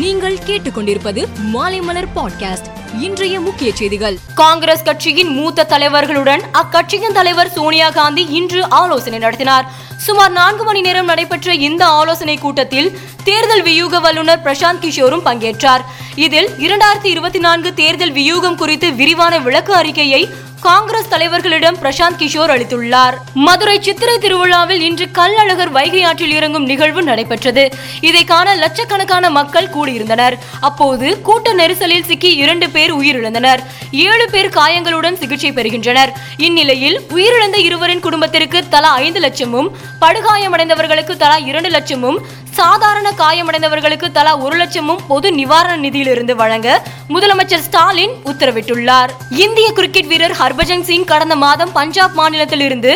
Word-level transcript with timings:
நீங்கள் 0.00 0.38
கேட்டுக்கொண்டிருப்பது 0.46 1.26
மாலைமலர் 1.54 2.08
பாட்காஸ்ட். 2.16 2.98
இன்றைய 3.00 3.40
முக்கிய 3.40 3.72
செய்திகள். 3.74 4.18
காங்கிரஸ் 4.34 4.82
கட்சியின் 4.82 5.28
மூத்த 5.28 5.66
தலைவர்களுடன் 5.68 6.40
அக்கட்சியின் 6.52 7.12
தலைவர் 7.12 7.52
சோனியா 7.52 7.90
காந்தி 7.90 8.26
இன்று 8.26 8.70
ஆலோசனை 8.70 9.18
நடத்தினார். 9.18 9.70
சுமார் 9.96 10.30
நான்கு 10.30 10.64
மணி 10.64 10.80
நேரம் 10.80 11.06
நடைபெற்ற 11.06 11.54
இந்த 11.54 11.86
ஆலோசனை 11.86 12.36
கூட்டத்தில் 12.36 12.98
தேர்தல் 13.24 13.62
வியூக 13.62 14.00
வல்லுநர் 14.00 14.42
பிரசாந்த் 14.42 14.80
கிஷோரும் 14.80 15.26
பங்கேற்றார். 15.26 15.80
இதில் 16.14 16.48
இரண்டாயிரத்தி 16.48 17.06
இருபத்தி 17.06 17.38
நான்கு 17.38 17.74
தேர்தல் 17.74 18.12
வியூகம் 18.12 18.56
குறித்து 18.56 18.92
விரிவான 18.92 19.38
விளக்க 19.38 19.76
அறிக்கையை 19.76 20.28
காங்கிரஸ் 20.60 21.08
தலைவர்களிடம் 21.08 21.76
பிரசாந்த் 21.82 22.18
கிஷோர் 22.20 22.52
அளித்துள்ளார். 22.54 23.14
மதுரை 23.34 23.82
சித்திரை 23.82 24.18
திருவிழாவில் 24.18 24.80
இன்று 24.80 25.06
கல்லழகர் 25.18 25.70
வைகை 25.76 26.02
ஆற்றில் 26.02 26.30
இறங்கும் 26.30 26.64
நிகழ்வு 26.64 27.02
நடைபெற்றது. 27.02 27.64
இதை 28.00 28.24
காண 28.24 28.54
லட்சக்கணக்கான 28.54 29.30
மக்கள் 29.30 29.70
கூடியிருந்தனர். 29.76 30.36
அப்போது 30.60 31.22
கூட்ட 31.22 31.54
நெரிசலில் 31.54 32.04
சிக்கி 32.04 32.34
இரண்டு 32.34 32.70
பேர் 32.70 32.94
உயிரிழந்தனர். 32.96 33.62
ஏழு 33.90 34.30
பேர் 34.30 34.48
காயங்களுடன் 34.48 35.16
சிகிச்சை 35.16 35.52
பெறுகின்றனர். 35.52 36.12
இந்நிலையில் 36.36 37.00
உயிரிழந்த 37.08 37.56
இருவரின் 37.56 38.00
குடும்பத்திற்கு 38.00 38.68
தலா 38.68 38.92
ஐந்து 38.94 39.20
லட்சமும் 39.20 39.70
படுகாயமடைந்தவர்களுக்கு 40.00 41.16
தலா 41.16 41.36
இரண்டு 41.36 41.68
லட்சமும் 41.68 42.20
சாதாரண 42.50 43.08
காயமடைந்தவர்களுக்கு 43.18 44.10
தலா 44.12 44.38
ஒரு 44.38 44.56
லட்சமும் 44.56 45.02
பொது 45.08 45.32
நிவாரண 45.32 45.88
நிதியிலிருந்து 45.88 46.34
வழங்க 46.34 46.82
முதலமைச்சர் 47.08 47.64
ஸ்டாலின் 47.66 48.10
உத்தரவிட்டுள்ளார். 48.24 49.10
இந்திய 49.30 49.72
கிரிக்கெட் 49.72 50.06
வீரர் 50.06 50.36
ஹர்பஜன் 50.50 50.84
சிங் 50.86 51.04
கடந்த 51.04 51.34
மாதம் 51.36 51.72
பஞ்சாப் 51.72 52.14
மாநிலத்திலிருந்து 52.20 52.92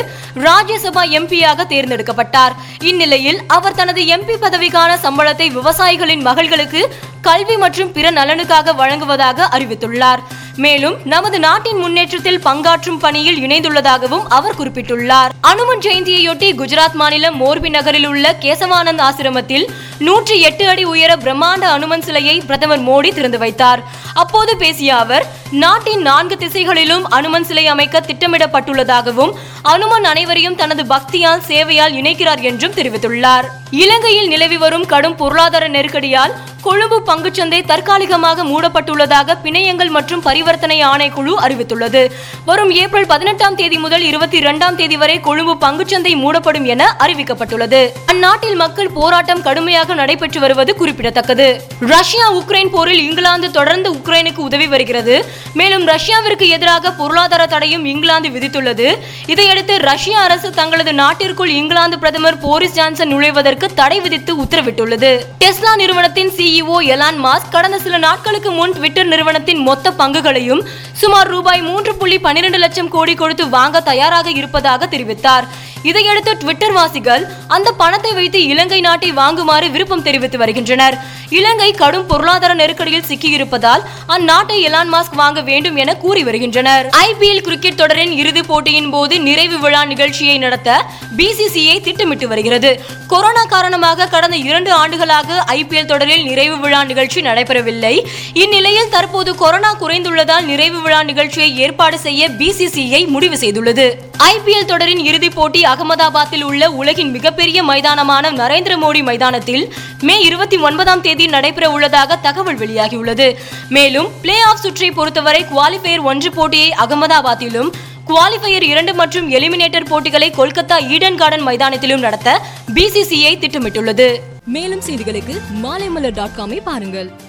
ராஜ்யசபா 0.46 1.02
எம்பியாக 1.18 1.66
தேர்ந்தெடுக்கப்பட்டார். 1.72 2.54
இந்நிலையில் 2.82 3.38
அவர் 3.46 3.74
தனது 3.74 4.02
எம்பி 4.16 4.34
பதவிக்கான 4.44 4.96
சம்பளத்தை 5.02 5.46
விவசாயிகளின் 5.58 6.24
மகள்களுக்கு 6.28 6.80
கல்வி 7.20 7.56
மற்றும் 7.56 7.92
பிற 7.92 8.10
நலனுக்காக 8.10 8.74
வழங்குவதாக 8.74 9.48
அறிவித்துள்ளார். 9.52 10.22
மேலும் 10.56 10.96
நமது 11.04 11.38
நாட்டின் 11.38 11.76
முன்னேற்றத்தில் 11.76 12.40
பங்காற்றும் 12.40 12.98
பணியில் 12.98 13.38
இணைந்துள்ளதாகவும் 13.46 14.26
அவர் 14.28 14.54
குறிப்பிட்டுள்ளார். 14.58 15.32
அனுமன் 15.40 15.78
ஜெயந்தியையொட்டி 15.78 16.48
குஜராத் 16.60 16.92
மாநிலம் 16.92 17.40
மோர்பி 17.40 17.70
நகரில் 17.70 18.06
உள்ள 18.06 18.36
கேசவானந்த் 18.40 19.02
ஆசிரமத்தில் 19.08 19.66
நூற்றி 19.98 20.40
எட்டு 20.40 20.68
அடி 20.68 20.84
உயர 20.84 21.16
பிரம்மாண்ட 21.16 21.60
அனுமன் 21.60 22.02
சிலையை 22.02 22.40
பிரதமர் 22.40 22.82
மோடி 22.82 23.14
திறந்து 23.14 23.38
வைத்தார். 23.38 23.82
அப்போது 24.14 24.56
பேசிய 24.56 24.96
அவர் 24.96 25.26
நாட்டின் 25.50 26.00
நான்கு 26.00 26.36
திசைகளிலும் 26.36 27.10
அனுமன் 27.10 27.44
சிலை 27.44 27.66
அமைக்க 27.66 28.00
திட்டமிடப்பட்டுள்ளதாகவும் 28.00 29.32
அனுமன் 29.62 30.04
அனைவரையும் 30.04 30.54
தனது 30.54 30.82
பக்தியால் 30.82 31.40
சேவையால் 31.40 31.92
இணைக்கிறார் 31.92 32.40
என்றும் 32.40 32.72
தெரிவித்துள்ளார். 32.72 33.44
இலங்கையில் 33.70 34.28
நிலவி 34.28 34.56
வரும் 34.56 34.86
கடும் 34.86 35.16
பொருளாதார 35.16 35.68
நெருக்கடியால் 35.68 36.34
கொழும்பு 36.64 36.98
பங்குச்சந்தை 37.06 37.58
தற்காலிகமாக 37.70 38.44
மூடப்பட்டுள்ளதாக 38.44 39.36
பிணையங்கள் 39.44 39.90
மற்றும் 39.96 40.22
பரிவர்த்தனை 40.22 40.84
ஆணைக்குழு 40.86 41.32
அறிவித்துள்ளது. 41.46 42.10
வரும் 42.44 42.70
ஏப்ரல் 42.70 43.06
பதினெட்டாம் 43.06 43.54
தேதி 43.54 43.76
முதல் 43.76 44.02
இருபத்தி 44.02 44.36
இரண்டாம் 44.36 44.76
தேதி 44.76 44.96
வரை 44.96 45.20
கொழும்பு 45.20 45.54
பங்குச்சந்தை 45.54 46.12
மூடப்படும் 46.22 46.64
என 46.64 46.96
அறிவிக்கப்பட்டுள்ளது. 46.98 47.80
அந்நாட்டில் 48.06 48.54
மக்கள் 48.54 48.90
போராட்டம் 48.90 49.42
கடுமையாக 49.42 49.94
நடைபெற்று 49.94 50.40
வருவது 50.40 50.76
குறிப்பிடத்தக்கது. 50.76 51.62
ரஷ்யா 51.88 52.32
உக்ரைன் 52.32 52.70
போரில் 52.70 53.02
இங்கிலாந்து 53.08 53.50
தொடர்ந்து 53.50 53.92
உக்ரைனுக்கு 53.94 54.36
உதவி 54.36 54.66
வருகிறது. 54.66 55.24
மேலும் 55.54 55.88
ரஷ்யாவிற்கு 55.88 56.48
எதிராக 56.48 56.92
பொருளாதார 56.92 57.46
தடையும் 57.46 57.84
இங்கிலாந்து 57.84 58.28
விதித்துள்ளது. 58.28 58.88
இதையடுத்து 59.26 59.76
ரஷ்ய 59.78 60.18
அரசு 60.18 60.50
தங்களது 60.50 60.92
நாட்டிற்குள் 60.92 61.54
இங்கிலாந்து 61.60 61.98
பிரதமர் 61.98 62.38
போரிஸ் 62.38 62.72
ஜான்சன் 62.72 63.12
நுழைவதற்கு 63.14 63.68
தடை 63.74 64.00
விதித்து 64.00 64.34
உத்தரவிட்டுள்ளது. 64.42 65.12
டெஸ்லா 65.44 65.74
நிறுவனத்தின் 65.76 66.30
சி 66.30 66.53
சிஇஓ 66.54 66.76
எலான் 66.94 67.16
மாஸ்க் 67.24 67.52
கடந்த 67.54 67.76
சில 67.84 67.96
நாட்களுக்கு 67.98 68.50
முன் 68.56 68.72
ட்விட்டர் 68.72 69.08
நிறுவனத்தின் 69.12 69.60
மொத்த 69.68 69.90
பங்குகளையும் 70.00 70.60
சுமார் 71.00 71.30
ரூபாய் 71.34 71.62
மூன்று 71.68 71.92
புள்ளி 72.00 72.18
பன்னிரண்டு 72.26 72.58
லட்சம் 72.58 72.90
கோடி 72.94 73.14
கொடுத்து 73.14 73.44
வாங்க 73.48 73.80
தயாராக 73.80 74.28
இருப்பதாக 74.30 74.86
தெரிவித்தார். 74.86 75.46
இதையடுத்து 75.82 76.32
ட்விட்டர் 76.36 76.72
வாசிகள் 76.72 77.24
அந்த 77.56 77.72
பணத்தை 77.72 78.12
வைத்து 78.12 78.40
இலங்கை 78.52 78.80
நாட்டை 78.80 79.10
வாங்குமாறு 79.12 79.66
விருப்பம் 79.70 80.02
தெரிவித்து 80.02 80.38
வருகின்றனர். 80.38 80.98
இலங்கை 81.30 81.70
கடும் 81.72 82.06
பொருளாதார 82.06 82.54
நெருக்கடியில் 82.54 83.04
சிக்கியிருப்பதால் 83.08 83.82
அந்நாட்டை 84.08 84.56
எலான் 84.66 84.92
மாஸ்க் 84.92 85.14
வாங்க 85.14 85.40
வேண்டும் 85.40 85.76
என 85.76 85.96
கூறி 85.96 86.24
வருகின்றனர். 86.24 86.86
ஐபிஎல் 86.86 87.40
கிரிக்கெட் 87.40 87.76
தொடரின் 87.76 88.12
இறுதிப் 88.12 88.46
போட்டியின் 88.46 88.90
போது 88.90 89.20
நிறைவு 89.20 89.58
விழா 89.58 89.84
நிகழ்ச்சியை 89.84 90.38
நடத்த 90.38 90.84
பிசிசிஐ 91.16 91.80
திட்டமிட்டு 91.80 92.28
வருகிறது. 92.28 92.82
கொரோனா 93.08 93.44
காரணமாக 93.44 94.06
கடந்த 94.06 94.36
இரண்டு 94.36 94.72
ஆண்டுகளாக 94.72 95.44
ஐபிஎல் 95.52 95.84
தொடரில் 95.84 96.24
நிறைவு 96.24 96.58
விழா 96.58 96.84
நிகழ்ச்சி 96.84 97.20
நடைபெறவில்லை. 97.20 98.06
இந்நிலையில் 98.34 98.90
தற்போது 98.90 99.34
கொரோனா 99.34 99.76
குறைந்துள்ளதால் 99.80 100.44
நிறைவு 100.44 100.80
விழா 100.80 101.02
நிகழ்ச்சியை 101.02 101.58
ஏற்பாடு 101.58 101.98
செய்ய 101.98 102.28
பிசிசிஐ 102.28 103.06
முடிவு 103.06 103.36
செய்துள்ளது. 103.36 103.92
ஐபிஎல் 104.18 104.64
தொடரின் 104.64 104.98
இறுதிப் 104.98 105.34
போட்டி 105.34 105.62
அகமதாபாத்தில் 105.62 106.42
உள்ள 106.42 106.70
உலகின் 106.70 107.10
மிகப்பெரிய 107.10 107.62
மைதானமான 107.62 108.30
நரேந்திர 108.30 108.76
மோடி 108.76 109.02
மைதானத்தில் 109.02 109.74
மே 110.00 110.20
இருபத்தி 110.20 110.56
ஒன்பதாம் 110.56 111.00
தேதி 111.00 111.12
தேதி 111.14 111.26
நடைபெற 111.34 111.70
உள்ளதாக 111.70 112.16
தகவல் 112.16 112.58
வெளியாகியுள்ளது. 112.58 113.26
மேலும் 113.68 114.08
பிளே 114.22 114.36
ஆஃப் 114.40 114.62
சுற்றை 114.62 114.90
பொறுத்தவரை 114.90 115.42
குவாலிஃபயர் 115.52 116.06
ஒன்று 116.10 116.30
போட்டியை 116.30 116.70
அகமதாபாத்திலும் 116.84 117.70
குவாலிஃபயர் 118.08 118.64
இரண்டு 118.70 118.94
மற்றும் 118.94 119.30
எலிமினேட்டர் 119.30 119.88
போட்டிகளை 119.88 120.30
கொல்கத்தா 120.30 120.78
ஈடன் 120.94 121.18
கார்டன் 121.20 121.46
மைதானத்திலும் 121.48 122.04
நடத்த 122.06 122.40
பிசிசிஐ 122.74 123.34
திட்டமிட்டுள்ளது. 123.44 124.08
மேலும் 124.44 124.82
செய்திகளுக்கு 124.86 125.36
மாலைமலர் 125.62 126.18
டாட் 126.20 126.36
காமை 126.38 126.60
பாருங்கள். 126.64 127.23